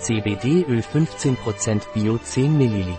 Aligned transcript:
CBD-Öl 0.00 0.80
15% 0.80 1.92
Bio 1.92 2.16
10 2.16 2.56
ml. 2.56 2.96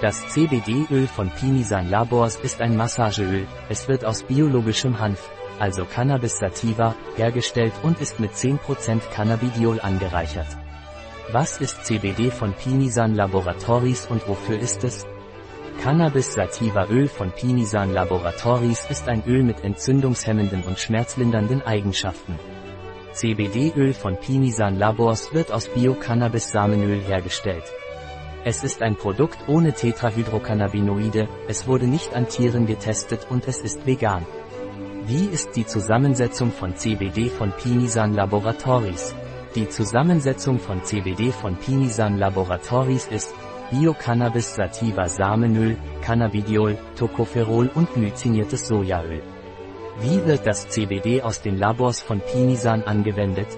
Das 0.00 0.26
CBD-Öl 0.28 1.06
von 1.06 1.28
Pinisan 1.28 1.90
Labors 1.90 2.36
ist 2.36 2.62
ein 2.62 2.76
Massageöl, 2.76 3.46
es 3.68 3.86
wird 3.86 4.02
aus 4.04 4.22
biologischem 4.22 4.98
Hanf, 4.98 5.30
also 5.58 5.84
Cannabis 5.84 6.38
sativa, 6.38 6.94
hergestellt 7.16 7.74
und 7.82 8.00
ist 8.00 8.18
mit 8.20 8.32
10% 8.32 9.00
Cannabidiol 9.12 9.78
angereichert. 9.80 10.48
Was 11.30 11.58
ist 11.58 11.84
CBD 11.84 12.30
von 12.30 12.54
Pinisan 12.54 13.14
Laboratories 13.14 14.06
und 14.06 14.26
wofür 14.28 14.58
ist 14.58 14.82
es? 14.82 15.06
Cannabis 15.82 16.32
sativa 16.32 16.86
Öl 16.86 17.06
von 17.06 17.30
Pinisan 17.32 17.92
Laboratories 17.92 18.86
ist 18.88 19.08
ein 19.08 19.22
Öl 19.26 19.42
mit 19.42 19.62
entzündungshemmenden 19.62 20.62
und 20.62 20.78
schmerzlindernden 20.78 21.60
Eigenschaften. 21.60 22.38
CBD-Öl 23.16 23.94
von 23.94 24.18
Pinisan 24.18 24.78
Labors 24.78 25.32
wird 25.32 25.50
aus 25.50 25.68
Bio-Cannabis-Samenöl 25.68 27.00
hergestellt. 27.00 27.64
Es 28.44 28.62
ist 28.62 28.82
ein 28.82 28.94
Produkt 28.94 29.38
ohne 29.48 29.72
Tetrahydrocannabinoide, 29.72 31.26
es 31.48 31.66
wurde 31.66 31.86
nicht 31.86 32.14
an 32.14 32.28
Tieren 32.28 32.66
getestet 32.66 33.26
und 33.30 33.48
es 33.48 33.60
ist 33.60 33.86
vegan. 33.86 34.26
Wie 35.06 35.24
ist 35.24 35.56
die 35.56 35.64
Zusammensetzung 35.64 36.52
von 36.52 36.76
CBD 36.76 37.30
von 37.30 37.52
Pinisan 37.52 38.12
Laboratories? 38.12 39.14
Die 39.54 39.66
Zusammensetzung 39.66 40.58
von 40.58 40.84
CBD 40.84 41.32
von 41.32 41.56
Pinisan 41.56 42.18
Laboratories 42.18 43.06
ist 43.06 43.34
Bio-Cannabis 43.70 44.56
sativa 44.56 45.08
Samenöl, 45.08 45.78
Cannabidiol, 46.02 46.76
Tocopherol 46.96 47.70
und 47.74 47.90
glyciniertes 47.94 48.68
Sojaöl. 48.68 49.22
Wie 50.00 50.26
wird 50.26 50.46
das 50.46 50.68
CBD 50.68 51.22
aus 51.22 51.40
den 51.40 51.56
Labors 51.56 52.02
von 52.02 52.20
Pinisan 52.20 52.82
angewendet? 52.82 53.48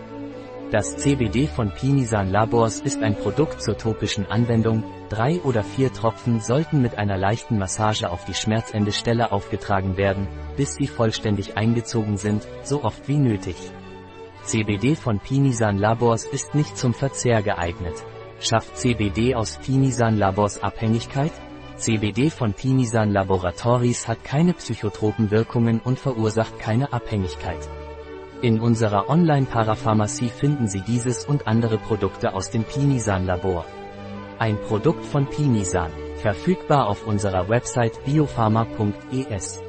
Das 0.71 0.97
CBD 0.97 1.49
von 1.49 1.73
Pinisan 1.73 2.31
Labors 2.31 2.81
ist 2.81 3.03
ein 3.03 3.17
Produkt 3.17 3.61
zur 3.61 3.77
topischen 3.77 4.25
Anwendung, 4.27 4.85
drei 5.09 5.41
oder 5.41 5.65
vier 5.65 5.93
Tropfen 5.93 6.41
sollten 6.41 6.81
mit 6.81 6.97
einer 6.97 7.17
leichten 7.17 7.59
Massage 7.59 8.09
auf 8.09 8.25
die 8.25 8.35
Schmerzendestelle 8.35 9.33
aufgetragen 9.33 9.97
werden, 9.97 10.29
bis 10.57 10.75
sie 10.75 10.87
vollständig 10.87 11.57
eingezogen 11.57 12.19
sind, 12.19 12.47
so 12.63 12.85
oft 12.85 13.09
wie 13.09 13.19
nötig. 13.19 13.57
CBD 14.45 14.95
von 14.95 15.19
Pinisan 15.19 15.77
Labors 15.77 16.25
ist 16.25 16.55
nicht 16.55 16.77
zum 16.77 16.95
Verzehr 16.95 17.43
geeignet. 17.43 17.95
Schafft 18.39 18.77
CBD 18.77 19.35
aus 19.35 19.57
Pinisan 19.57 20.17
Labors 20.17 20.63
Abhängigkeit? 20.63 21.33
CBD 21.79 22.29
von 22.29 22.55
Pinisan 22.55 23.13
Laboratories 23.13 24.09
hat 24.09 24.25
keine 24.25 24.53
psychotropen 24.55 25.31
Wirkungen 25.31 25.81
und 25.81 25.99
verursacht 25.99 26.59
keine 26.59 26.93
Abhängigkeit. 26.93 27.69
In 28.43 28.61
unserer 28.61 29.09
Online-Parapharmacie 29.09 30.29
finden 30.29 30.67
Sie 30.67 30.81
dieses 30.81 31.25
und 31.25 31.47
andere 31.47 31.79
Produkte 31.79 32.35
aus 32.35 32.51
dem 32.51 32.65
Pinisan 32.65 33.27
Labor. 33.27 33.65
Ein 34.41 34.61
Produkt 34.61 35.05
von 35.05 35.27
Pinisan, 35.27 35.93
verfügbar 36.17 36.89
auf 36.89 37.07
unserer 37.07 37.49
Website 37.49 38.05
biopharma.es. 38.05 39.61